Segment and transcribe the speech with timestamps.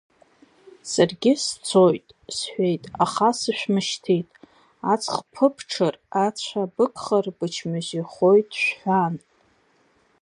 [0.91, 4.27] Саргьы сцоит, сҳәеит, аха сышәмышьҭит,
[4.91, 9.15] аҵх ԥыбҽыр, ацәа быгхар, бычмазаҩхоит, шәҳәан.